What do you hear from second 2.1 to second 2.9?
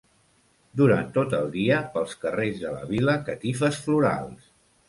carrers de la